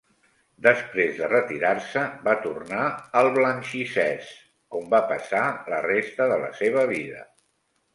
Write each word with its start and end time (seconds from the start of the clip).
Després 0.67 1.19
de 1.19 1.29
retirar-se 1.33 2.07
va 2.29 2.35
tornar 2.47 2.89
al 3.23 3.31
Blanchisseuse, 3.37 4.37
on 4.83 4.93
va 4.99 5.07
passar 5.17 5.47
la 5.73 5.87
resta 5.93 6.33
de 6.35 6.45
la 6.47 6.55
seva 6.67 6.93
vida. 6.99 7.27